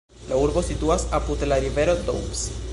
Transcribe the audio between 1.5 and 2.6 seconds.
la rivero Doubs.